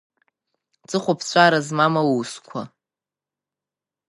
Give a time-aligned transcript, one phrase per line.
[0.87, 2.61] Ҵыхәаԥҵәара змам аусқәа…